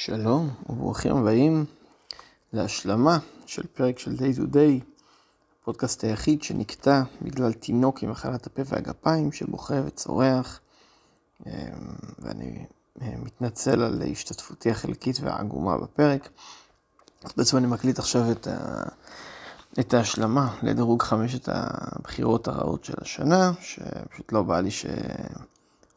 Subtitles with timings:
[0.00, 1.64] שלום וברוכים הבאים
[2.52, 4.84] להשלמה של פרק של Day to Day,
[5.62, 10.60] הפודקאסט היחיד שנקטע בגלל תינוק עם מחלת הפה והגפיים שבוכה וצורח,
[11.46, 11.52] אמ,
[12.18, 12.66] ואני
[13.02, 16.28] אה, מתנצל על השתתפותי החלקית והעגומה בפרק.
[17.24, 18.82] אז בעצם אני מקליט עכשיו את, ה...
[19.80, 24.86] את ההשלמה לדירוג חמשת הבחירות הרעות של השנה, שפשוט לא בא לי ש...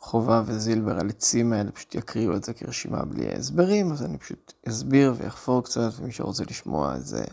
[0.01, 4.53] חובה וזילבר על עצים האלה פשוט יקריאו את זה כרשימה בלי הסברים, אז אני פשוט
[4.69, 7.23] אסביר ואחפור קצת, ומי שרוצה לשמוע את זה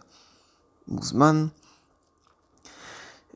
[0.89, 1.47] מוזמן.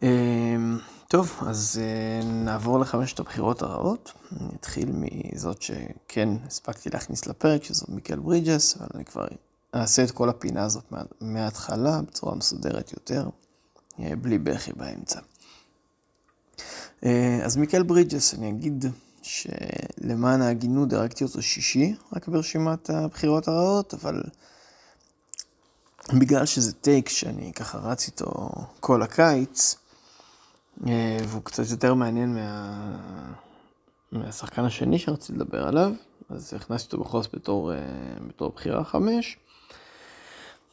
[0.02, 4.12] אמ, טוב, אז אה, נעבור לחמשת הבחירות הרעות.
[4.40, 9.26] אני אתחיל מזאת שכן הספקתי להכניס לפרק, שזאת מיקל ברידג'ס, אבל אני כבר
[9.74, 13.28] אעשה את כל הפינה הזאת מההתחלה בצורה מסודרת יותר,
[14.00, 15.20] אה, בלי בכי באמצע.
[17.04, 18.84] אה, אז מיקל ברידג'ס, אני אגיד
[19.22, 24.22] שלמען ההגינות דירקתי אותו שישי, רק ברשימת הבחירות הרעות, אבל
[26.18, 29.76] בגלל שזה טייק שאני ככה רץ איתו כל הקיץ,
[30.86, 32.96] אה, והוא קצת יותר מעניין מה...
[34.12, 35.92] מהשחקן השני שרציתי לדבר עליו,
[36.28, 37.78] אז הכנסתי אותו זאת בתור, אה,
[38.28, 39.36] בתור בחירה חמש.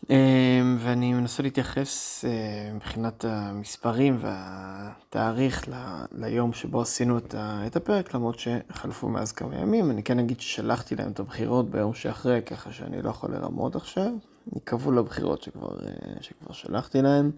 [0.10, 5.70] אמ, ואני מנסה להתייחס אה, מבחינת המספרים והתאריך
[6.12, 9.92] ליום שבו עשינו את הפרק, למרות שחלפו מאז כמה ימים.
[9.92, 14.12] אני כן אגיד ששלחתי להם את הבחירות ביום שאחרי, ככה שאני לא יכול לרמות עכשיו.
[14.56, 17.32] יקבעו לבחירות שכבר, אה, שכבר שלחתי להם.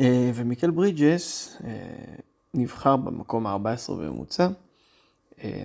[0.00, 1.56] אה, ומיקל ברידג'ס
[2.54, 4.48] נבחר במקום ה-14 בממוצע.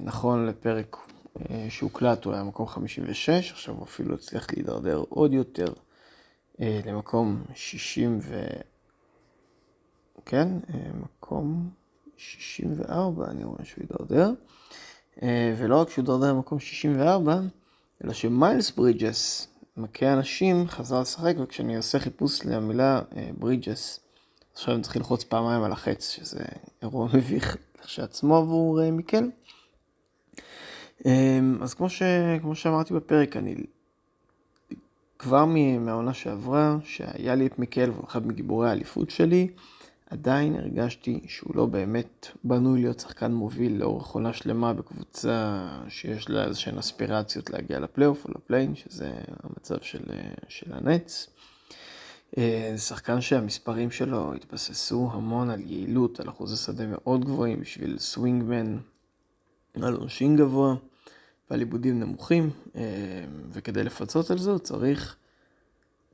[0.01, 0.97] נכון לפרק
[1.69, 5.73] שהוקלט, הוא היה מקום 56, עכשיו הוא אפילו הצליח להידרדר עוד יותר
[6.61, 8.47] אה, למקום 60 ו...
[10.25, 11.69] כן, אה, מקום
[12.17, 14.31] 64, אני רואה שהוא הידרדר.
[15.57, 17.39] ולא רק שהוא הידרדר למקום 64,
[18.03, 23.01] אלא שמיילס ברידג'ס, מכה אנשים, חזר לשחק, וכשאני עושה חיפוש למילה
[23.37, 23.99] ברידג'ס,
[24.53, 26.43] עכשיו אני צריך ללחוץ פעמיים על החץ, שזה
[26.81, 29.29] אירוע מביך לכשעצמו עבור מיקל.
[31.05, 32.03] אמ, אז כמו, ש...
[32.41, 33.55] כמו שאמרתי בפרק, אני
[35.19, 35.45] כבר
[35.79, 39.47] מהעונה שעברה, שהיה לי את מיקל והוא אחד מגיבורי האליפות שלי,
[40.09, 46.43] עדיין הרגשתי שהוא לא באמת בנוי להיות שחקן מוביל לאורך עונה שלמה בקבוצה שיש לה
[46.43, 49.11] איזשהן אספירציות להגיע לפלייאוף או לפליין, שזה
[49.43, 50.03] המצב של,
[50.47, 51.27] של הנץ.
[52.37, 58.77] אה, שחקן שהמספרים שלו התבססו המון על יעילות, על אחוזי שדה מאוד גבוהים בשביל סווינגמן,
[59.81, 60.75] על עונשין גבוה.
[61.49, 62.81] ועל עיבודים נמוכים, אה,
[63.51, 65.15] וכדי לפצות על זה הוא צריך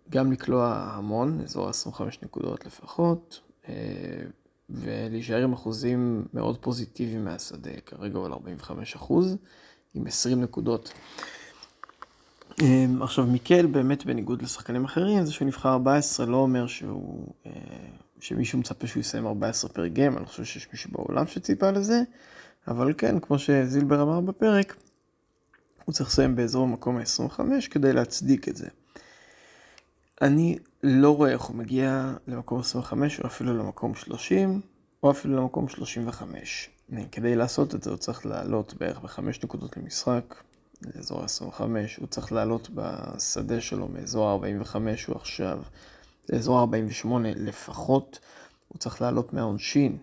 [0.09, 3.73] גם לקלוע המון, אזור 25 נקודות לפחות, אה,
[4.69, 9.37] ולהישאר עם אחוזים מאוד פוזיטיביים מהשדה, כרגע הוא על 45 אחוז,
[9.93, 10.91] עם 20 נקודות.
[12.61, 17.27] אה, עכשיו מיקל באמת בניגוד לשחקנים אחרים, זה שהוא נבחר 14 לא אומר שהוא,
[18.19, 22.01] שמישהו מצפה שהוא יסיים 14 פר גיים, אני חושב שיש מישהו בעולם שציפה לזה,
[22.67, 24.75] אבל כן, כמו שזילבר אמר בפרק,
[25.85, 28.67] הוא צריך לסיים באזור המקום ה-25 כדי להצדיק את זה.
[30.21, 34.61] אני לא רואה איך הוא מגיע למקום 25 או אפילו למקום 30
[35.03, 36.69] או אפילו למקום 35.
[37.11, 40.35] כדי לעשות את זה הוא צריך לעלות בערך בחמש נקודות למשחק,
[40.81, 41.61] לאזור ה-25,
[41.99, 44.75] הוא צריך לעלות בשדה שלו מאזור ה-45
[45.07, 45.59] הוא עכשיו
[46.29, 48.19] לאזור ה-48 לפחות,
[48.67, 49.97] הוא צריך לעלות מהעונשין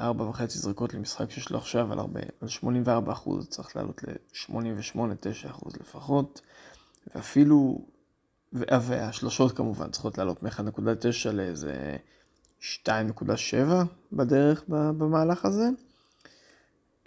[0.00, 5.50] ארבע וחצי זריקות למשחק שיש לו עכשיו על, הרבה, על 84 אחוז, צריך לעלות ל-88-9
[5.50, 6.40] אחוז לפחות,
[7.14, 7.84] ואפילו,
[8.52, 11.96] והשלושות כמובן צריכות לעלות מ-1.9 לאיזה
[12.60, 13.54] 2.7
[14.12, 15.68] בדרך במהלך הזה.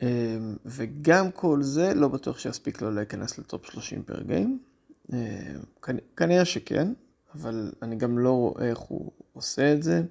[0.01, 4.59] אמ, וגם כל זה לא בטוח שיספיק לו להיכנס לטופ 30 פר גיים.
[5.13, 5.17] אמ,
[6.17, 6.93] כנראה שכן,
[7.35, 10.01] אבל אני גם לא רואה איך הוא עושה את זה.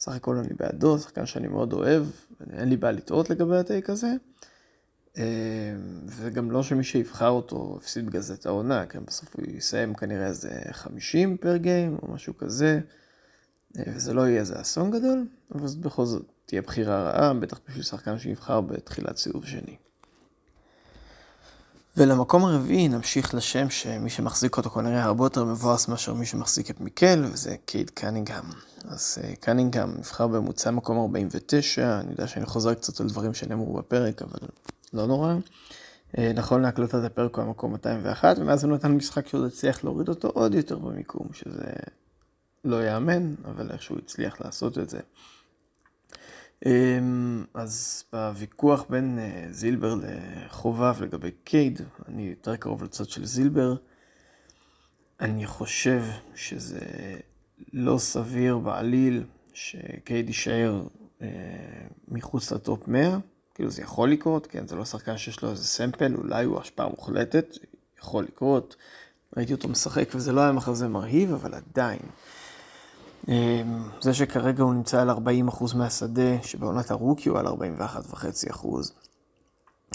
[0.00, 2.04] סך הכל אני בעדו, שחקן שאני מאוד אוהב,
[2.52, 4.12] אין לי בעיה לטעות לגבי הטייק הזה.
[5.18, 5.74] אה,
[6.06, 10.26] וגם לא שמי שיבחר אותו הפסיד בגלל זה את העונה, כי בסוף הוא יסיים כנראה
[10.26, 12.80] איזה 50 פר גיים או משהו כזה,
[13.78, 17.82] אה, וזה לא יהיה איזה אסון גדול, אבל בכל זאת תהיה בחירה רעה, בטח בשביל
[17.82, 19.76] שחקן שיבחר בתחילת סיבוב שני.
[21.96, 26.80] ולמקום הרביעי נמשיך לשם שמי שמחזיק אותו כנראה הרבה יותר מבואס מאשר מי שמחזיק את
[26.80, 28.44] מיקל, וזה קייד קנינגהם.
[28.84, 33.74] אז אה, קנינגהם נבחר בממוצע מקום 49, אני יודע שאני חוזר קצת על דברים שנאמרו
[33.74, 34.48] בפרק, אבל
[34.92, 35.34] לא נורא.
[36.18, 40.28] אה, נכון להקלטת הפרק הוא המקום 201, ומאז הוא נתן משחק שעוד הצליח להוריד אותו
[40.28, 41.72] עוד יותר במיקום, שזה
[42.64, 45.00] לא ייאמן, אבל איכשהו הצליח לעשות את זה.
[46.66, 53.74] אמ, אז בוויכוח בין אה, זילבר לחובב לגבי קייד, אני יותר קרוב לצד של זילבר.
[55.20, 56.02] אני חושב
[56.34, 56.80] שזה
[57.72, 59.24] לא סביר בעליל
[59.54, 60.82] שקייד יישאר
[61.22, 61.28] אה,
[62.08, 63.18] מחוץ לטופ 100.
[63.54, 66.88] כאילו זה יכול לקרות, כן, זה לא שחקן שיש לו איזה סמפל, אולי הוא השפעה
[66.88, 67.56] מוחלטת,
[67.98, 68.76] יכול לקרות.
[69.36, 72.00] ראיתי אותו משחק וזה לא היה מחזה מרהיב, אבל עדיין.
[73.28, 78.68] אמ, זה שכרגע הוא נמצא על 40% מהשדה, שבעונת הרוקי הוא על 41.5%.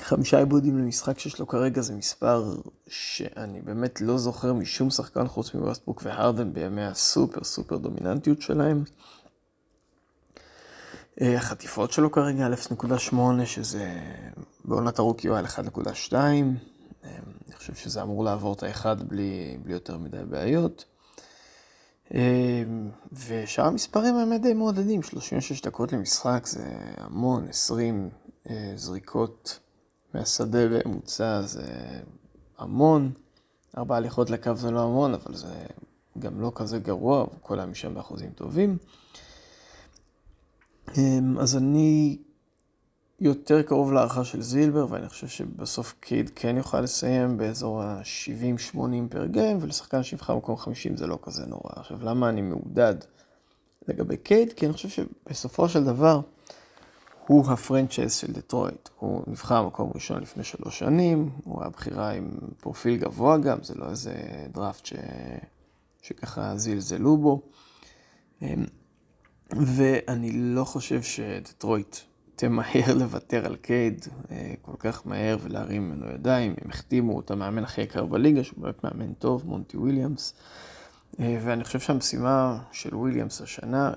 [0.02, 2.56] חמישה עיבודים למשחק שיש לו כרגע זה מספר
[2.88, 8.84] שאני באמת לא זוכר משום שחקן חוץ מווסטבוק והרדן בימי הסופר סופר דומיננטיות שלהם.
[11.22, 14.00] אה, החטיפות שלו כרגע על 0.8, שזה
[14.66, 16.14] בעונת הרוקי הוא על 1.2.
[16.14, 16.60] אמ,
[17.48, 20.86] אני חושב שזה אמור לעבור את האחד בלי, בלי יותר מדי בעיות.
[23.28, 26.66] ושאר המספרים האמת די מעודדים, 36 דקות למשחק זה
[26.98, 28.10] המון, 20
[28.50, 29.60] אה, זריקות
[30.14, 31.66] מהשדה בממוצע זה
[32.58, 33.12] המון,
[33.78, 35.66] ארבע הליכות לקו זה לא המון, אבל זה
[36.20, 38.78] גם לא כזה גרוע, הוא כל היה משם באחוזים טובים.
[40.98, 42.18] אמ, אז אני
[43.20, 48.78] יותר קרוב להערכה של זילבר, ואני חושב שבסוף קייד כן יוכל לסיים באזור ה-70-80
[49.10, 51.72] פר גיים, ולשחקן שיבחר במקום 50 זה לא כזה נורא.
[51.76, 52.96] עכשיו, למה אני מעודד
[53.88, 54.54] לגבי קייד?
[54.54, 56.22] כי אני חושב שבסופו של דבר
[57.28, 58.90] הוא ה franchise של דטרויט.
[59.00, 62.30] הוא נבחר במקום ראשון לפני שלוש שנים, הוא היה בחירה עם
[62.60, 64.14] פרופיל גבוה גם, זה לא איזה
[64.52, 64.94] דראפט ש...
[66.02, 67.42] שככה זלזלו בו.
[68.42, 68.66] אמ,
[69.52, 71.96] ואני לא חושב שדטרויט
[72.36, 76.56] תמהר לוותר על קייד אה, כל כך מהר ולהרים ממנו ידיים.
[76.62, 80.34] הם החתימו את המאמן הכי יקר בליגה, שהוא באמת מאמן טוב, מונטי וויליאמס.
[81.20, 83.94] אה, ואני חושב שהמשימה של וויליאמס השנה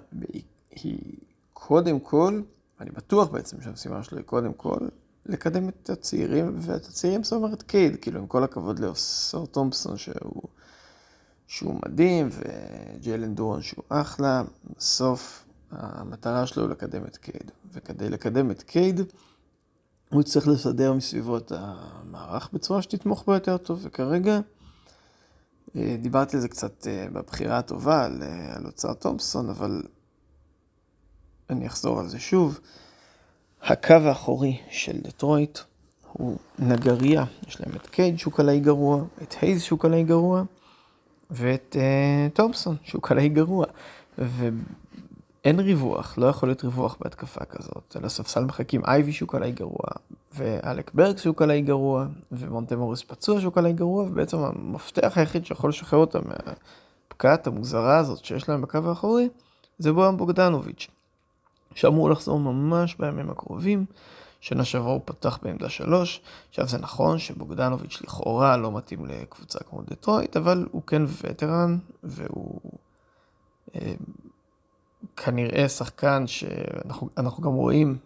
[0.71, 1.19] היא
[1.53, 2.43] קודם כל,
[2.81, 4.79] אני בטוח בעצם שהמשימה שלו היא קודם כל,
[5.27, 10.43] לקדם את הצעירים, ואת הצעירים זאת אומרת קייד, כאילו עם כל הכבוד לאוסר תומפסון שהוא,
[11.47, 14.43] שהוא מדהים, וג'יילן דורן שהוא אחלה,
[14.77, 17.51] בסוף המטרה שלו היא לקדם את קייד.
[17.73, 19.01] וכדי לקדם את קייד,
[20.11, 24.41] הוא יצטרך לסדר מסביבו את המערך בצורה שתתמוך בו יותר טוב, וכרגע
[25.77, 29.83] אה, דיברתי על זה קצת אה, בבחירה הטובה, על, אה, על אוצר תומפסון, אבל
[31.51, 32.61] אני אחזור על זה שוב.
[33.63, 35.59] הקו האחורי של דטרויט
[36.13, 40.43] הוא נגריה, יש להם את קייד שהוא קלעי גרוע, את הייז שהוא קלעי גרוע,
[41.31, 43.67] ואת uh, תומפסון שהוא קלעי גרוע.
[45.49, 47.97] אין ריווח, לא יכול להיות ריווח בהתקפה כזאת.
[47.97, 49.87] על הספסל מחכים אייבי שהוא קלעי גרוע,
[50.35, 55.71] ואלק ברג שהוא קלעי גרוע, ומונטה מוריס פצוע שהוא קלעי גרוע, ובעצם המפתח היחיד שיכול
[55.71, 59.29] לשחרר אותם מהפקעת המוזרה הזאת שיש להם בקו האחורי,
[59.79, 60.89] זה בואם בוגדנוביץ',
[61.75, 63.85] שאמור לחזור ממש בימים הקרובים.
[64.41, 66.21] שנה שעברה הוא פתח בעמדה שלוש.
[66.49, 72.61] עכשיו זה נכון שבוגדנוביץ' לכאורה לא מתאים לקבוצה כמו דטרויט, אבל הוא כן וטרן, והוא...
[75.03, 77.97] אה, כנראה שחקן שאנחנו גם רואים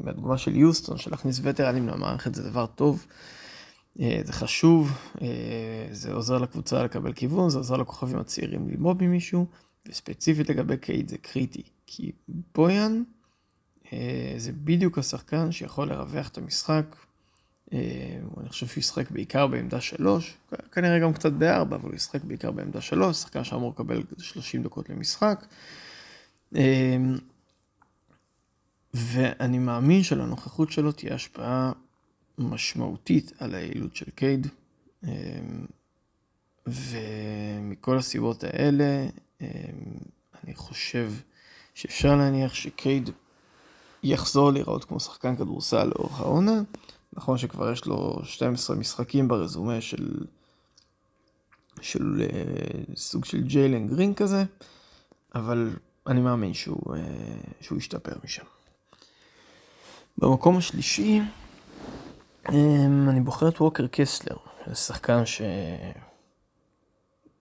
[0.00, 3.06] מהדוגמה של יוסטון, של להכניס וטרנים למערכת זה דבר טוב,
[4.00, 4.90] אה, זה חשוב,
[5.22, 5.26] אה,
[5.90, 9.46] זה עוזר לקבוצה לקבל כיוון, זה עוזר לכוכבים הצעירים ללמוד ממישהו,
[9.88, 12.12] וספציפית לגבי קייד זה קריטי, כי
[12.54, 13.02] בויאן
[13.92, 16.96] אה, זה בדיוק השחקן שיכול לרווח את המשחק.
[18.40, 20.36] אני חושב שהוא ישחק בעיקר בעמדה שלוש,
[20.72, 24.90] כנראה גם קצת בארבע, אבל הוא ישחק בעיקר בעמדה שלוש, שחקן שאמור לקבל 30 דקות
[24.90, 25.46] למשחק.
[26.54, 27.18] אמ,
[28.94, 31.72] ואני מאמין שלנוכחות שלו תהיה השפעה
[32.38, 34.46] משמעותית על היעילות של קייד.
[35.04, 35.66] אמ,
[36.66, 39.06] ומכל הסיבות האלה,
[39.40, 39.46] אמ,
[40.44, 41.12] אני חושב
[41.74, 43.10] שאפשר להניח שקייד
[44.02, 46.62] יחזור להיראות כמו שחקן כדורסל לאורך העונה.
[47.12, 50.24] נכון שכבר יש לו 12 משחקים ברזומה של,
[51.80, 54.44] של uh, סוג של ג'יילן גרין כזה,
[55.34, 55.70] אבל
[56.06, 57.00] אני מאמין שהוא, אה,
[57.60, 58.44] שהוא ישתפר משם.
[60.18, 61.20] במקום השלישי,
[62.52, 64.36] אמ, אני בוחר את ווקר קסלר,
[64.74, 65.46] שחקן שהוא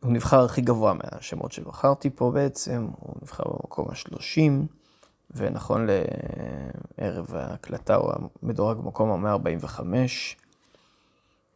[0.03, 4.67] נבחר הכי גבוה מהשמות שבחרתי פה בעצם, הוא נבחר במקום השלושים,
[5.32, 5.88] ונכון
[6.98, 9.79] לערב ההקלטה הוא מדורג במקום ה-145.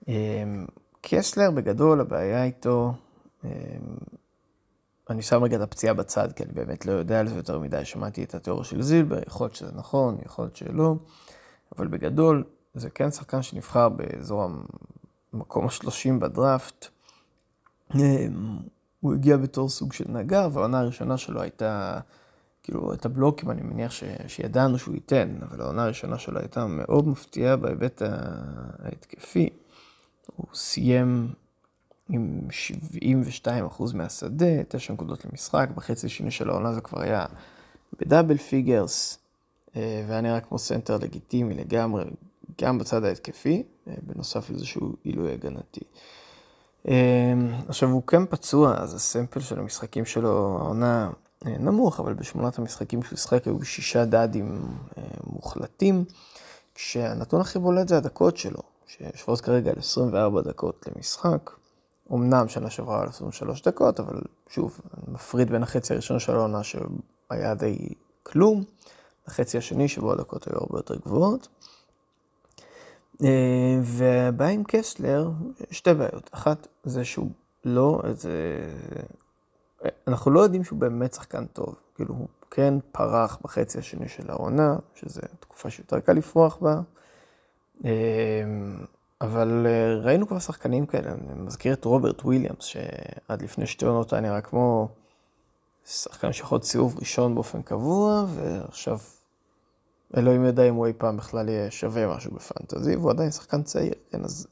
[0.08, 0.66] אמ,
[1.02, 2.94] קסלר בגדול, הבעיה איתו,
[3.46, 3.50] אמ,
[5.10, 7.86] אני שם רגע את הפציעה בצד, כי אני באמת לא יודע על זה יותר מדי.
[7.86, 10.96] שמעתי את התיאוריה של זילבר, יכול להיות שזה נכון, יכול להיות שלא,
[11.78, 14.50] אבל בגדול, זה כן שחקן שנבחר באזור
[15.34, 16.88] המקום השלושים בדראפט.
[17.96, 18.00] אמ,
[19.00, 22.00] הוא הגיע בתור סוג של נגר, והעונה הראשונה שלו הייתה
[22.64, 27.08] כאילו, את הבלוקים אני מניח ש, שידענו שהוא ייתן, אבל העונה הראשונה שלו הייתה מאוד
[27.08, 28.02] מפתיעה בהיבט
[28.80, 29.50] ההתקפי.
[30.36, 31.34] הוא סיים
[32.10, 32.40] עם
[33.46, 33.50] 72%
[33.94, 37.26] מהשדה, 9 נקודות למשחק, בחצי השני של העונה זה כבר היה
[38.00, 39.20] ב double figures,
[39.76, 42.04] אה, והיה נראה כמו סנטר לגיטימי לגמרי,
[42.62, 45.82] גם בצד ההתקפי, אה, בנוסף לאיזשהו עילוי הגנתי.
[46.88, 47.34] אה,
[47.68, 51.10] עכשיו הוא כן פצוע, אז ה sample של המשחקים שלו, העונה
[51.46, 54.68] נמוך, אבל בשמונת המשחקים שהוא שיחק היו שישה דאבל-דאבלים
[55.24, 56.06] מוחלטים,
[56.76, 61.52] כשהנתון הכי בולט זה הדקות שלו, שיושבות כרגע על 24 דקות למשחק.
[62.14, 66.62] אמנם שנה שעברה על 23 דקות, אבל שוב, אני מפריד בין החצי הראשון של העונה
[66.64, 67.78] שהיה די
[68.24, 68.64] כלום,
[69.28, 71.48] לחצי השני שבו הדקות היו הרבה יותר גבוהות.
[73.24, 75.30] אה, והבעיה עם קסלר,
[75.72, 76.30] שתי בעיות.
[76.34, 77.32] אחת, זה שהוא
[77.66, 78.32] לא איזה...
[80.08, 81.76] אנחנו לא יודעים שהוא באמת שחקן טוב.
[81.96, 86.82] כאילו, הוא כן פרח בחצי השני של העונה, שזו תקופה שיותר קל לפרוח בה.
[89.22, 94.14] אבל אה, ראינו כבר שחקנים כאלה, אני מזכיר את רוברט וויליאמס, שעד לפני שתי עונות
[94.14, 94.90] היה נראה כמו
[95.86, 98.98] שחקן שיכול להיות סיבוב ראשון באופן קבוע, ועכשיו
[100.18, 103.94] אלוהים יודע אם הוא אי פעם בכלל יהיה שווה משהו בפנטזי, והוא עדיין שחקן צעיר,
[104.12, 104.48] כן, אז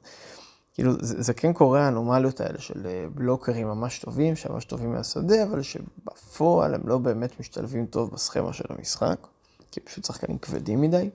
[0.73, 5.43] כאילו זה, זה כן קורה האנומליות האלה של אה, בלוקרים ממש טובים, שממש טובים מהשדה,
[5.43, 9.27] אבל שבפועל הם לא באמת משתלבים טוב בסכמה של המשחק,
[9.71, 11.09] כי פשוט שחקנים כבדים מדי.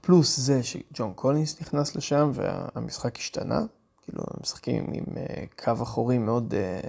[0.00, 3.60] פלוס זה שג'ון קולינס נכנס לשם והמשחק השתנה,
[4.02, 6.80] כאילו הם משחקים עם אה, קו אחורי מאוד, אה,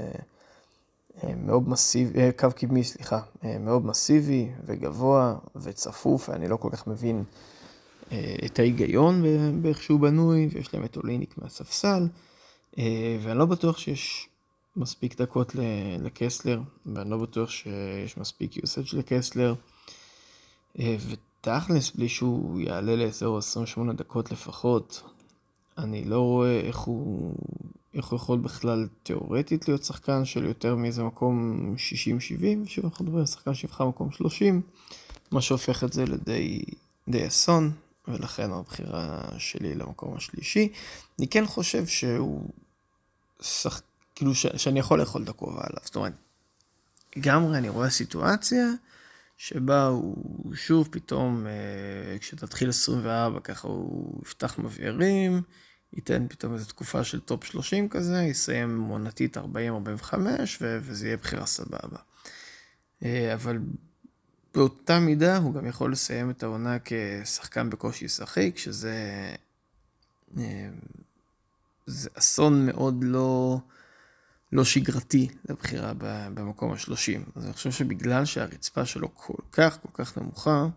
[1.23, 3.19] אה, מאוד מסיבי, קו קדמי, סליחה,
[3.59, 7.23] מאוד מסיבי וגבוה וצפוף, ואני לא כל כך מבין
[8.45, 9.23] את ההיגיון
[9.61, 12.07] באיך שהוא בנוי, ויש להם את אוליניק מהספסל,
[13.21, 14.29] ואני לא בטוח שיש
[14.75, 15.55] מספיק דקות
[15.99, 19.53] לקסלר, ואני לא בטוח שיש מספיק usage לקסלר.
[21.41, 25.03] תכלס, בלי שהוא יעלה לאזור 28 דקות לפחות,
[25.77, 27.35] אני לא רואה איך הוא,
[27.93, 31.59] איך הוא יכול בכלל תיאורטית להיות שחקן של יותר מאיזה מקום
[32.65, 34.61] 60-70, שוב אנחנו מדברים על שחקן שיבחר מקום 30,
[35.31, 36.61] מה שהופך את זה לדי
[37.09, 37.71] די אסון,
[38.07, 40.71] ולכן הבחירה שלי למקום השלישי.
[41.19, 42.49] אני כן חושב שהוא
[43.41, 43.81] שח...
[44.15, 44.45] כאילו ש...
[44.47, 46.13] שאני יכול לאכול את הכובע עליו, זאת אומרת,
[47.15, 48.65] לגמרי אני רואה סיטואציה
[49.43, 55.41] שבה הוא שוב פתאום, אה, כשתתחיל 24 ככה הוא יפתח מבערים,
[55.93, 59.41] ייתן פתאום איזו תקופה של top 30 כזה, יסיים עונתית 40-45
[60.59, 61.97] וזה יהיה בחירה סבבה.
[63.03, 63.59] אה, אבל
[64.53, 68.95] באותה מידה הוא גם יכול לסיים את העונה כשחקן בקושי ישחק, שזה
[70.37, 70.69] אה,
[71.85, 73.59] זה אסון מאוד לא...
[74.51, 75.93] לא שגרתי לבחירה
[76.33, 77.25] במקום השלושים.
[77.35, 80.67] אז אני חושב שבגלל שהרצפה שלו כל כך כל כך נמוכה,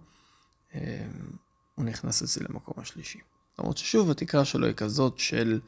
[0.75, 1.07] אה,
[1.75, 3.19] הוא נכנס אצלי למקום השלישי.
[3.59, 5.61] למרות ששוב, התקרה שלו היא כזאת של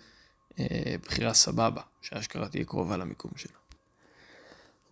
[0.58, 3.58] אה, בחירה סבבה, שאשכרה תהיה קרובה למיקום שלו.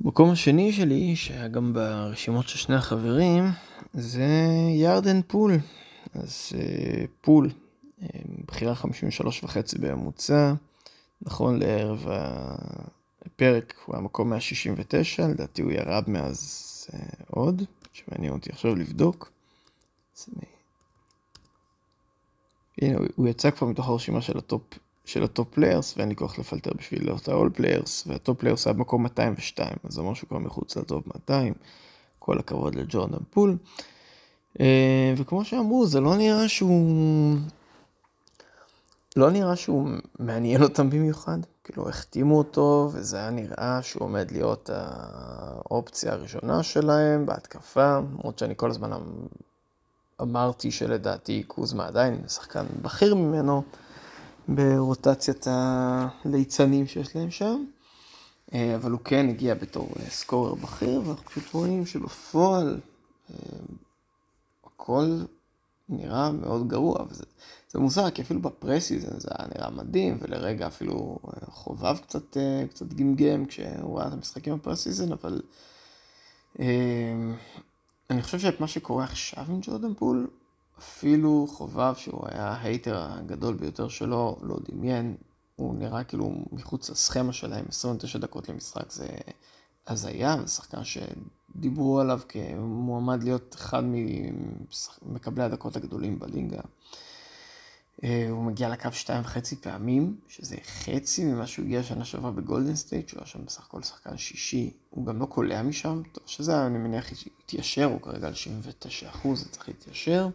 [0.04, 3.44] המקום השני שלי, שהיה גם ברשימות של שני החברים,
[3.92, 4.28] זה
[4.76, 5.52] ג'ורדן פול.
[6.14, 7.50] אז אה, פול,
[8.46, 10.52] בחירה 53 וחצי בממוצע,
[11.22, 12.06] נכון לערב
[13.36, 16.64] פרק הוא המקום 169, לדעתי הוא ירד מאז
[16.94, 16.98] אה,
[17.30, 17.62] עוד,
[17.92, 19.32] שמעניין אותי עכשיו לבדוק.
[20.28, 20.44] אני...
[22.82, 24.62] הנה, הוא יצא כבר מתוך הרשימה של ה top,
[25.04, 28.66] של ה top players, ואין לי כוח לפלטר בשביל אותה all players, וה top players
[28.66, 31.54] היה במקום 202, אז זה אומר שהוא כבר מחוץ ל top 200,
[32.18, 33.56] כל הכבוד לג'ורדן פול.
[34.60, 37.36] אה, וכמו שאמרו, זה לא נראה שהוא...
[39.16, 39.88] לא נראה שהוא
[40.18, 41.38] מעניין אותם במיוחד.
[41.64, 48.54] כאילו החתימו אותו, וזה היה נראה שהוא עומד להיות האופציה הראשונה שלהם בהתקפה, למרות שאני
[48.56, 49.26] כל הזמן אמ-
[50.22, 53.62] אמרתי שלדעתי קוזמה עדיין שחקן בכיר ממנו
[54.48, 57.64] ברוטציית הליצנים שיש להם שם,
[58.54, 62.80] אה, אבל הוא כן הגיע בתור אה, scorer בכיר, ואנחנו פשוט רואים שבפועל
[63.30, 63.36] אה,
[64.66, 65.20] הכל
[65.88, 67.24] נראה מאוד גרוע, וזה
[67.68, 72.36] זה מוזר, כי אפילו ב preseason זה היה נראה מדהים, ולרגע אפילו אה, חובב קצת,
[72.36, 75.42] אה, קצת גמגם כשהוא ראה את המשחקים ב preseason, אבל
[76.60, 77.14] אה,
[78.10, 80.26] אני חושב שאת מה שקורה עכשיו עם ג'ורדן פול,
[80.78, 85.16] אפילו חובב, שהוא היה ה hater הגדול ביותר שלו, לא דמיין,
[85.56, 89.06] הוא נראה כאילו מחוץ לסכמה שלהם, 29 דקות למשחק זה
[89.86, 93.82] הזיה, זה שחקן שדיברו עליו כמועמד להיות אחד
[95.02, 96.60] ממקבלי הדקות הגדולים בליגה.
[98.04, 102.76] אה, הוא מגיע לקו שתיים וחצי פעמים, שזה חצי ממה שהוא הגיע שנה שעברה בגולדן
[102.76, 106.66] סטייט, שהוא היה שם בסך הכל שחקן שישי, הוא גם לא קולע משם, טוב שזה
[106.66, 110.28] אני מניח יתיישר, הוא כרגע על 79 אחוז, זה צריך להתיישר.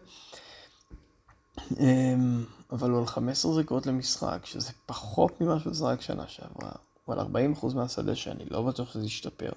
[1.78, 6.72] אמ, אבל הוא על 15 זריקות למשחק, שזה פחות ממה שהוא זרק שנה שעברה.
[7.10, 9.52] הוא על 40 אחוז מהשדה שאני לא בטוח שזה ישתפר.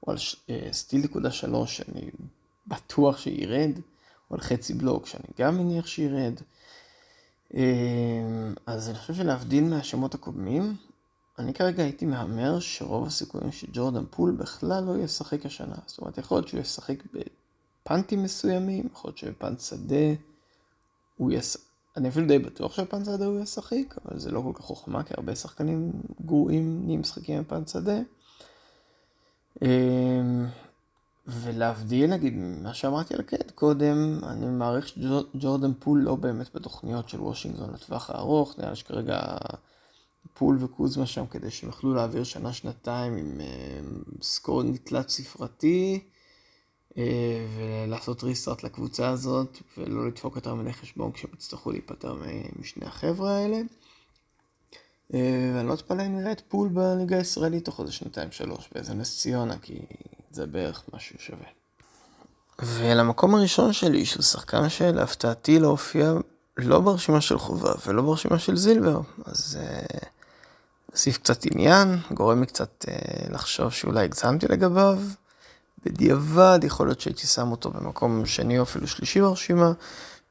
[0.00, 0.18] הוא על
[0.50, 2.10] אה, סטיל נקודה שלוש שאני
[2.66, 3.70] בטוח שירד.
[4.28, 6.34] הוא על חצי בלוק שאני גם מניח שירד.
[7.54, 10.76] אמ, אז אני חושב שלהבדיל מהשמות הקודמים,
[11.38, 15.76] אני כרגע הייתי מהמר שרוב הסיכויים שג'ורדן פול בכלל לא ישחק השנה.
[15.86, 20.14] זאת אומרת, יכול להיות שהוא ישחק בפאנטים מסוימים, יכול להיות שבפאנט שדה
[21.16, 21.67] הוא ישחק.
[21.98, 25.02] אני אפילו די בטוח שב punt שדה הוא ישחק, אבל זה לא כל כך חוכמה,
[25.02, 25.92] כי הרבה שחקנים
[26.26, 27.98] גרועים נהיים משחקים ב punt שדה.
[29.62, 30.46] אמ,
[31.26, 37.20] ולהבדיל, נגיד, ממה שאמרתי על קייד קודם, אני מעריך שג'ורדן פול לא באמת בתוכניות של
[37.20, 39.20] וושינגטון לטווח הארוך, נראה שכרגע
[40.34, 46.17] פול וקוזמה שם כדי שהם יוכלו להעביר שנה-שנתיים עם אה, scoring תלת ספרתי, אה,
[46.96, 52.16] ולעשות ריסטארט לקבוצה הזאת, ולא לדפוק יותר מדי חשבון כשהם יצטרכו להיפטר
[52.58, 53.60] משני החבר'ה האלה.
[55.12, 55.16] Uh,
[55.54, 59.18] ואני לא אתפלא אם נראה את פול בליגה הישראלית תוך איזה שנתיים שלוש באיזה נס
[59.18, 59.78] ציונה, כי
[60.30, 61.46] זה בערך מה שהוא שווה.
[62.62, 66.12] ולמקום הראשון שלי, שהוא שחקן שלהפתעתי לא הופיע
[66.56, 69.58] לא ברשימה של חובה ולא ברשימה של זילבר, אז
[70.92, 74.98] נוסיף uh, קצת עניין, גורם לי קצת uh, לחשוב שאולי הגזמתי לגביו.
[75.84, 79.72] בדיעבד יכול להיות שהייתי שם אותו במקום שני או אפילו שלישי ברשימה,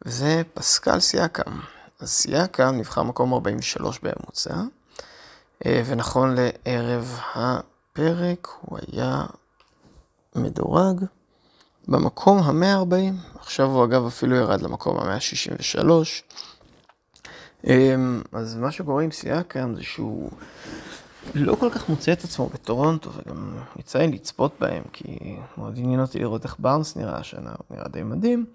[0.06, 1.60] וזה פסקל סיאקם.
[2.00, 4.56] אז סיאקם נבחר מקום 43 בממוצע,
[5.64, 9.26] uh, ונכון לערב הפרק הוא היה
[10.36, 11.04] מדורג
[11.88, 15.90] במקום ה-140, עכשיו הוא אגב אפילו ירד למקום ה-163.
[17.68, 20.32] אמ, אז מה שקורה עם סיאקם זה שהוא
[21.36, 26.00] לא כל כך מוצא את עצמו בטורונטו, וגם יצא לי לצפות בהם, כי מאוד עניין
[26.00, 28.46] אותי לראות איך בארנס נראה השנה, הוא נראה די מדהים,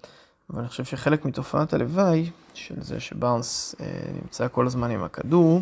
[0.49, 5.61] אבל אני חושב שחלק מתופעת הלוואי של זה שבארנס אה, נמצא כל הזמן עם הכדור,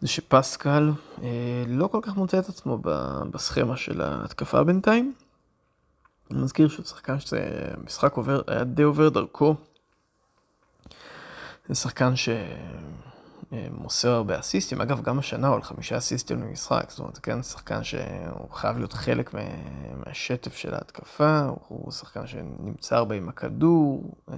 [0.00, 1.28] זה שפסקל אה,
[1.66, 2.78] לא כל כך מוצא את עצמו
[3.30, 5.14] בסכמה של ההתקפה בינתיים.
[6.30, 9.54] אני מזכיר שהוא שחקן שזה משחק עובר, היה די עובר דרכו.
[11.68, 12.16] זה שחקן
[13.54, 17.84] שמוסר הרבה אסיסטים, אגב גם השנה הוא על חמישה אסיסטים למשחק, זאת אומרת, כן, שחקן
[17.84, 19.34] שהוא חייב להיות חלק
[19.96, 24.36] מהשטף של ההתקפה, הוא שחקן שנמצא הרבה עם הכדור, אה,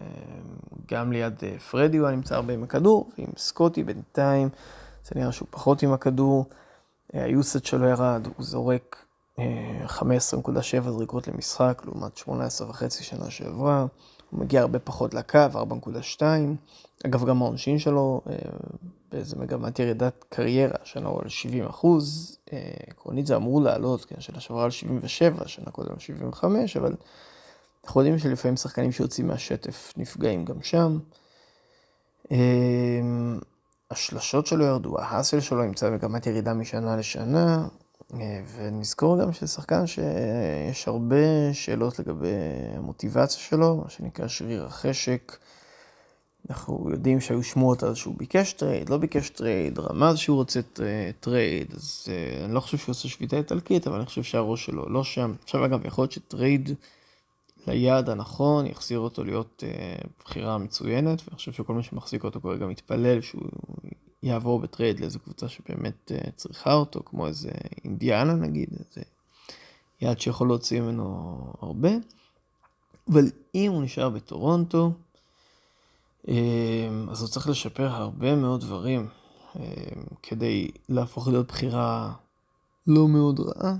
[0.91, 4.49] גם ליד אה, פרדי הוא נמצא הרבה עם הכדור, ועם סקוטי בינתיים.
[5.05, 6.47] זה נראה שהוא פחות עם הכדור,
[7.15, 9.07] אה, היוסד שלו ירד, הוא זורק
[9.87, 13.87] 15.7 אה, זריקות למשחק, לעומת 18.5 שנה שעברה,
[14.31, 15.39] הוא מגיע הרבה פחות לקו,
[16.19, 16.23] 4.2,
[17.07, 18.37] אגב גם העונשין שלו אה,
[19.13, 22.37] באיזה מגמת ירידת קריירה, השנה הוא על 70 אחוז,
[22.89, 26.95] עקרונית זה אמור לעלות, כן, שנה שעברה על 77, שנה קודם על 75, אבל
[27.85, 30.99] אנחנו יודעים שלפעמים שחקנים שיוצאים מהשטף נפגעים גם שם.
[33.91, 37.69] השלשות שלו ירדו, ההאסל שלו נמצא במגמת ירידה משנה לשנה, אה,
[38.57, 42.35] ונזכור גם ששחקן שיש הרבה שאלות לגבי
[42.77, 45.37] המוטיבציה שלו, מה שנקרא שריר החשק.
[46.51, 50.61] אנחנו יודעים שהיו שמועות אז שהוא ביקש טרייד, לא ביקש טרייד, רמז שהוא רוצה
[51.21, 54.89] טרייד, אז אה, אני לא חושב שהוא עושה שביתה איטלקית, אבל אני חושב שהראש שלו
[54.89, 55.33] לא שם.
[55.45, 56.71] עכשיו אגב, יכול להיות שטרייד
[57.67, 62.67] ליעד הנכון, יחזיר אותו להיות uh, בחירה מצוינת, ואני חושב שכל מי שמחזיק אותו כרגע
[62.67, 63.43] מתפלל שהוא
[64.27, 67.51] יעבור בטרייד לאיזו קבוצה שבאמת uh, צריכה אותו, כמו איזה
[67.85, 69.03] אינדיאנה נגיד, איזה
[70.01, 71.91] יעד שיכול להוציא ממנו הרבה.
[73.11, 74.93] אבל אם הוא נשאר בטורונטו,
[76.27, 76.29] uh,
[77.11, 79.09] אז הוא צריך לשפר הרבה מאוד דברים
[79.55, 79.59] uh,
[80.23, 82.13] כדי להפוך להיות בחירה
[82.87, 83.77] לא מאוד רעה.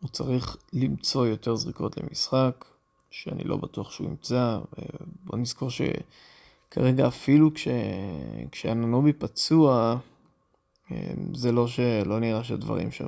[0.00, 2.64] הוא צריך למצוא יותר זריקות למשחק,
[3.10, 4.58] שאני לא בטוח שהוא ימצא.
[5.24, 5.70] בוא נזכור
[6.70, 7.68] שכרגע אפילו כש...
[8.52, 9.96] כשאננובי פצוע,
[11.34, 13.06] זה לא שלא נראה שהדברים שם...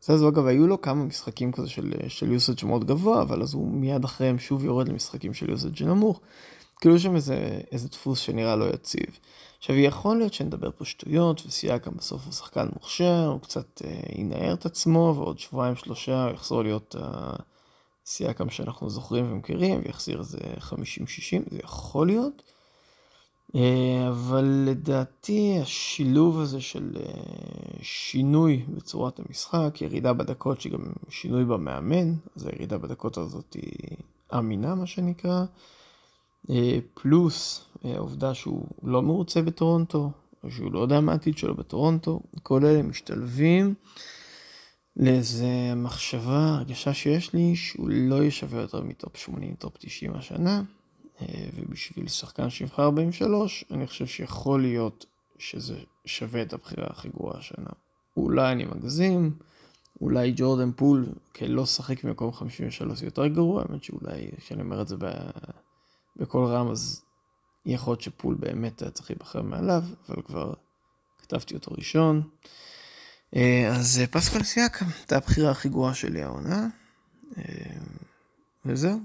[0.00, 3.54] זה אז אגב, היו לו כמה משחקים כזה של, של יוסאג' מאוד גבוה, אבל אז
[3.54, 6.20] הוא מיד אחריהם שוב יורד למשחקים של יוסאג' נמוך.
[6.80, 9.18] כאילו שם איזה, איזה דפוס שנראה לא יציב.
[9.58, 14.54] עכשיו, יכול להיות שנדבר פה שטויות, וסייקם בסוף הוא שחקן מוכשר, הוא קצת אה, ינער
[14.54, 17.32] את עצמו, ועוד שבועיים שלושה הוא יחזור להיות אה,
[18.06, 20.72] סייקם שאנחנו זוכרים ומכירים, ויחזיר איזה 50-60,
[21.50, 22.42] זה יכול להיות.
[23.54, 27.12] אה, אבל לדעתי השילוב הזה של אה,
[27.82, 33.96] שינוי בצורת המשחק, ירידה בדקות שגם שינוי במאמן, אז הירידה בדקות הזאת היא
[34.38, 35.44] אמינה מה שנקרא,
[36.50, 40.10] אה, פלוס העובדה שהוא לא מרוצה בטורונטו,
[40.48, 43.74] שהוא לא יודע מה העתיד שלו בטורונטו, כל אלה משתלבים
[44.96, 50.62] לאיזה מחשבה, הרגשה שיש לי, שהוא לא ישווה יותר מטופ 80, טופ 90 השנה,
[51.54, 55.06] ובשביל שחקן שנבחר 43, אני חושב שיכול להיות
[55.38, 57.70] שזה שווה את הבחירה הכי גרועה השנה.
[58.16, 59.34] אולי אני מגזים,
[60.00, 61.06] אולי ג'ורדן פול
[61.36, 64.96] כלא שחק במקום 53 יותר גרוע, האמת שאולי כשאני אומר את זה
[66.16, 67.02] בקול רם אז
[67.66, 70.52] יכול להיות שפול באמת היה צריך להיבחר מעליו, אבל כבר
[71.18, 72.22] כתבתי אותו ראשון.
[73.34, 76.66] אה, אז אה, פסקל סיאקה, הייתה הבחירה הכי גרועה שלי העונה,
[77.38, 77.42] אה,
[78.64, 78.98] וזהו.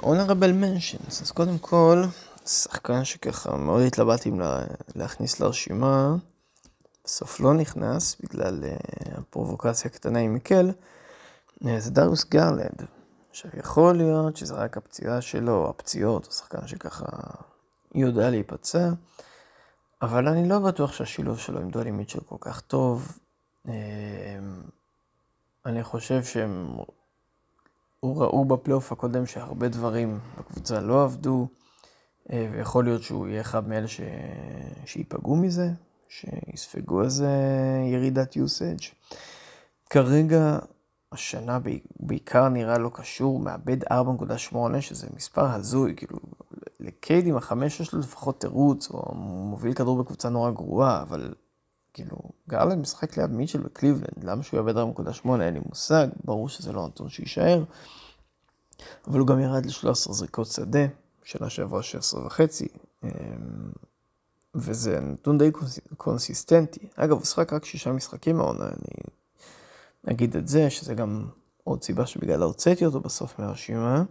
[0.00, 2.04] honorable mentions, אז קודם כל,
[2.46, 4.30] שחקן שככה מאוד התלבטתי
[4.94, 6.16] להכניס לרשימה,
[7.04, 8.64] בסוף לא נכנס בגלל
[9.10, 10.70] הפרובוקציה הקטנה עם מיקל,
[11.78, 12.86] זה דריוס גרלנד.
[13.30, 17.06] עכשיו, יכול להיות שזה רק הפציעה שלו, הפציעות, או שחקן שככה
[17.94, 18.88] יודע להיפצע,
[20.02, 23.18] אבל אני לא בטוח שהשילוב שלו עם דולי מיטשל כל כך טוב.
[23.66, 23.72] אמ,
[25.66, 26.76] אני חושב שהם
[28.02, 31.48] ראו בפלייאוף הקודם שהרבה דברים בקבוצה לא עבדו,
[32.32, 34.00] אה, ויכול להיות שהוא יהיה אחד מאלה ש...
[34.86, 35.70] שייפגעו מזה,
[36.08, 37.30] שיספגו איזה
[37.92, 39.14] ירידת usage.
[39.90, 40.58] כרגע
[41.12, 41.58] השנה
[42.00, 46.18] בעיקר נראה לא קשור, מאבד 4.8, שזה מספר הזוי, כאילו,
[46.88, 51.34] לקייד עם החמש יש לו לפחות תירוץ, או מוביל כדור בקבוצה נורא גרועה, אבל
[51.94, 52.16] כאילו,
[52.48, 56.86] גרלנד משחק ליד מיטשל בקליבלנד, למה שהוא יאבד 4.8, אין לי מושג, ברור שזה לא
[56.86, 57.64] נתון שיישאר,
[59.06, 60.86] אבל הוא גם ירד ל-13 זריקות שדה,
[61.24, 62.68] שנה שעברה 16 וחצי,
[63.04, 63.08] אמ,
[64.54, 65.50] וזה נתון די
[65.96, 66.88] קונסיסטנטי.
[66.96, 69.12] אגב, הוא שחק רק שישה משחקים העונה, אני
[70.04, 71.26] נגיד את זה, שזה גם
[71.64, 74.02] עוד סיבה שבגלל הוצאתי אותו בסוף מהרשימה,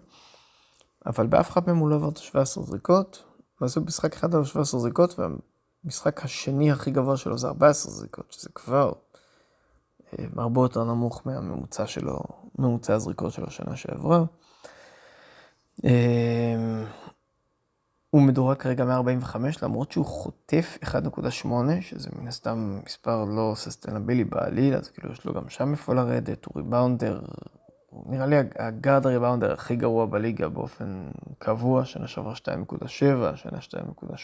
[1.08, 3.24] אבל באף אחד מהם הוא לא עבר את ה-17 זריקות,
[3.62, 8.32] ואז הוא משחק אחד על 17 זריקות, והמשחק השני הכי גבוה שלו זה 14 זריקות,
[8.32, 8.94] שזה כבר
[10.20, 12.20] אה, הרבה יותר נמוך מהממוצע שלו,
[12.60, 14.24] ממוצע הזריקות שלו שנה שעברה.
[15.86, 16.84] אה,
[18.10, 21.48] הוא מדורג כרגע 145 למרות שהוא חוטף 1.8
[21.82, 26.46] שזה מן הסתם מספר לא ססטנבילי בעליל אז כאילו יש לו גם שם איפה לרדת
[26.46, 27.20] הוא ריבאונדר
[28.04, 32.86] הוא נראה לי הגארד הריבאונדר הכי גרוע בליגה באופן קבוע שנה שעברה 2.7
[33.36, 33.58] שנה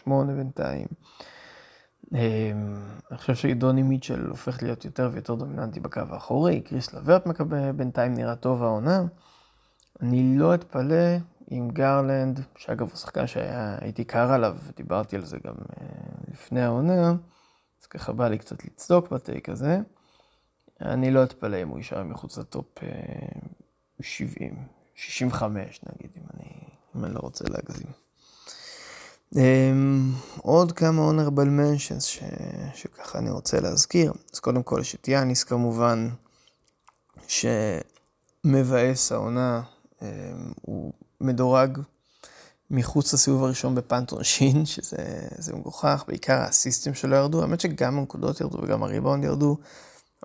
[0.05, 0.88] 2.8 בינתיים.
[2.13, 2.17] אמ,
[3.12, 8.13] אני חושב שדוני מיטשל הופך להיות יותר ויותר דומיננטי בקו האחורי קריס לברט מקבל בינתיים
[8.13, 9.03] נראה טוב העונה.
[10.01, 15.53] אני לא אתפלא עם גרלנד, שאגב הוא שחקן שהייתי קר עליו, ודיברתי על זה גם
[15.53, 15.88] אה,
[16.31, 17.09] לפני העונה,
[17.81, 19.79] אז ככה בא לי קצת לצדוק בטייק הזה.
[20.81, 22.79] אני לא אתפלא אם הוא יישאר מחוץ לטופ
[24.01, 24.63] 70, אה,
[24.95, 26.49] 65 נגיד, אם אני,
[26.95, 27.88] אם אני לא רוצה להגזים.
[29.34, 29.38] Um,
[30.41, 32.23] עוד כמה honorable mentions ש,
[32.73, 34.13] שככה אני רוצה להזכיר.
[34.34, 36.10] אז קודם כל יש את יאניס כמובן,
[37.27, 39.62] שמבאס העונה,
[39.99, 40.03] um,
[40.62, 41.79] הוא מדורג
[42.71, 48.58] מחוץ לסיבוב הראשון בפאנט עונשין, שזה מגוחך, בעיקר האסיסטים שלו ירדו, האמת שגם הנקודות ירדו
[48.63, 49.58] וגם הריבאונד ירדו,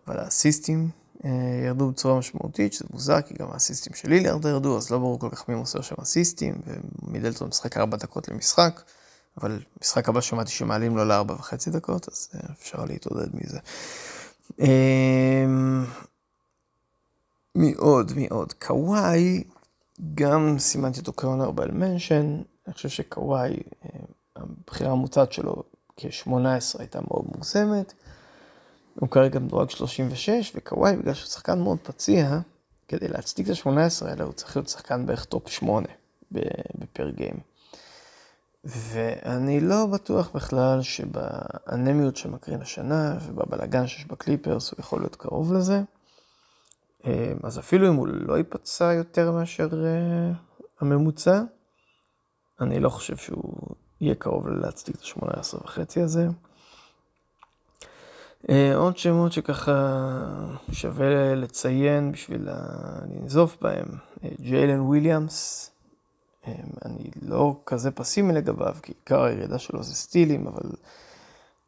[0.06, 0.90] אבל האסיסטים
[1.66, 5.28] ירדו בצורה משמעותית, שזה מוזר, כי גם האסיסטים של לילארד ירדו, אז לא ברור כל
[5.30, 6.54] כך מי מוסר שם אסיסטים,
[7.02, 8.82] ומידלטון משחק ארבע דקות למשחק,
[9.42, 13.58] אבל משחק הבא שמעתי שמעלים לו לארבע וחצי דקות, אז אה, אפשר להתעודד מזה.
[14.60, 15.46] אה,
[17.54, 18.12] מי עוד?
[18.16, 18.52] מי עוד?
[18.52, 19.44] קוואי
[20.14, 24.00] גם סימנתי אותו כהונרבל מנשן, אני חושב שקוואי, אה,
[24.36, 25.62] הבחירה המוצעת שלו
[25.96, 27.92] כ-18 הייתה מאוד מוגזמת.
[29.00, 32.38] הוא כרגע מדורג 36, וקוואי, בגלל שהוא שחקן מאוד פציע,
[32.88, 35.88] כדי להצדיק את ה-18 האלה, הוא צריך להיות שחקן בערך טופ 8
[36.74, 37.40] ב per game.
[38.64, 45.82] ואני לא בטוח בכלל שבאנמיות שמקרין השנה ובבלאגן שיש בקליפרס הוא יכול להיות קרוב לזה.
[47.06, 50.32] אה, אז אפילו אם הוא לא ייפצע יותר מאשר אה,
[50.80, 51.42] הממוצע,
[52.60, 53.54] אני לא חושב שהוא
[54.00, 56.28] יהיה קרוב להצדיק את ה-18 וחצי הזה.
[58.50, 59.98] אה, עוד שמות שככה
[60.72, 63.86] שווה לציין בשביל לנזוף בהם,
[64.40, 65.70] ג'יילן וויליאמס,
[66.84, 70.70] אני לא כזה פסימי לגביו, כי עיקר הירידה שלו זה סטילים, אבל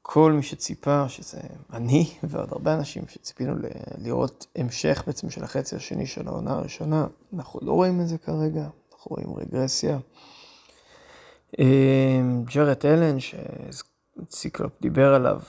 [0.03, 1.41] כל מי שציפה, שזה
[1.73, 3.55] אני ועוד הרבה אנשים שציפינו
[3.99, 8.61] לראות המשך בעצם של החצי השני של העונה הראשונה, אנחנו לא רואים את זה כרגע,
[8.93, 9.99] אנחנו רואים רגרסיה.
[12.55, 13.17] ג'רד אלן,
[14.29, 15.41] שציקלופ דיבר עליו,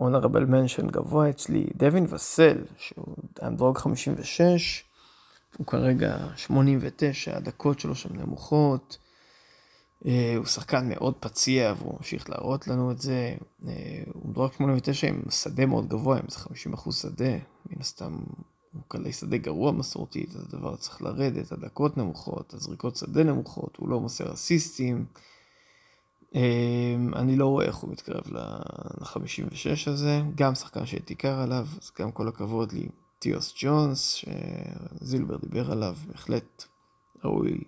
[0.00, 4.84] אונרבל מנשן גבוה אצלי, דווין וסל, שהוא אנדרוג 56,
[5.58, 8.98] הוא כרגע 89, הדקות שלו שם נמוכות.
[10.06, 13.34] אה, הוא שחקן מאוד פציע והוא ממשיך להראות לנו את זה.
[13.66, 17.32] אה, הוא מדורג 89 עם שדה מאוד גבוה, עם איזה 50 אחוז שדה.
[17.66, 18.18] מן הסתם
[18.72, 23.88] הוא קלעי שדה גרוע מסורתית, אז הדבר צריך לרדת, הדקות נמוכות, הזריקות שדה נמוכות, הוא
[23.88, 25.04] לא מוסר אסיסטים.
[27.16, 32.12] אני לא רואה איך הוא מתקרב ל-56 הזה, גם שחקן שהייתי קר עליו, אז גם
[32.12, 32.88] כל הכבוד לי.
[33.18, 34.22] טיוס ג'ונס,
[35.00, 36.64] שזילבר דיבר עליו, בהחלט
[37.24, 37.60] ראוי,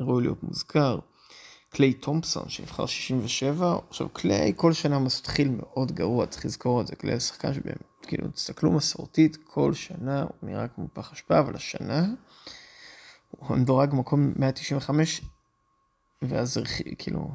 [0.00, 0.98] ראוי להיות מוזכר.
[1.70, 6.96] קליי תומפסון שנבחר 67, עכשיו קליי כל שנה מתחיל מאוד גרוע, צריך לזכור את זה,
[6.96, 12.06] קליי שחקן שבאמת, כאילו, תסתכלו מסורתית, כל שנה הוא נראה כמו פח אשפה, אבל השנה
[13.30, 15.20] הוא מדורג במקום 195,
[16.22, 16.60] ואז
[16.98, 17.30] כאילו,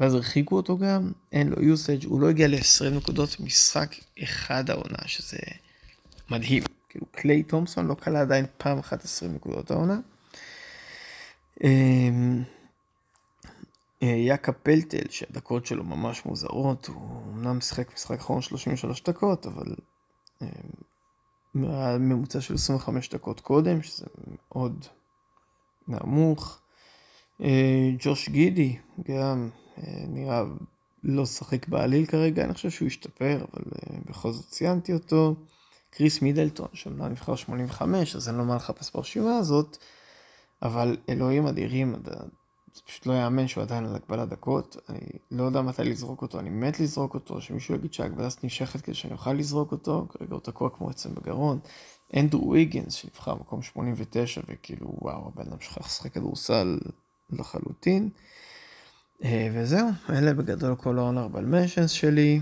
[0.00, 4.98] ואז הרחיקו אותו גם, אין לו יוסאג', הוא לא הגיע ל-20 נקודות משחק אחד העונה,
[5.06, 5.38] שזה
[6.30, 6.62] מדהים.
[6.88, 10.00] כאילו קליי תומפסון לא קלע עדיין פעם אחת 20 נקודות העונה.
[11.64, 12.42] אמ,
[14.02, 19.74] אה, יאקה פלטל, שהדקות שלו ממש מוזרות, הוא אמנם משחק משחק אחרון 33 דקות, אבל
[21.98, 24.06] ממוצע של 25 דקות קודם, שזה
[24.48, 24.86] מאוד
[25.88, 26.60] נמוך.
[27.40, 28.76] אה, ג'וש גידי,
[29.08, 29.50] גם
[30.08, 30.42] נראה
[31.02, 33.62] לא שחק בעליל כרגע, אני חושב שהוא השתפר, אבל
[34.06, 35.34] בכל זאת ציינתי אותו.
[35.90, 39.76] קריס מידלטון, שאומנם נבחר 85, אז אין לו מה לחפש ברשימה הזאת,
[40.62, 41.94] אבל אלוהים אדירים,
[42.72, 44.76] זה פשוט לא יאמן שהוא עדיין על הגבלת דקות.
[44.88, 48.80] אני לא יודע מתי לזרוק אותו, אני מת לזרוק אותו, שמישהו יגיד שההגבלה הזאת נמשכת
[48.80, 51.58] כדי שאני אוכל לזרוק אותו, כרגע הוא תקוע כמו עצם בגרון.
[52.16, 56.78] אנדרו ויגנס, שנבחר במקום 89, וכאילו, וואו, הבן אדם שלך לשחק כדורסל
[57.30, 58.10] לחלוטין.
[59.24, 62.40] אה, וזהו, אלה בגדול כל ה-honorable mentions שלי.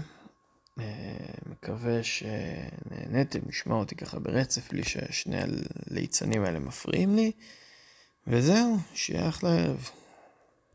[0.80, 0.84] אה,
[1.46, 5.36] מקווה שנהניתם לשמוע אותי ככה ברצף, בלי ששני
[5.90, 7.32] הליצנים האלה מפריעים לי.
[8.26, 9.90] וזהו, שיהיה אחלה ערב.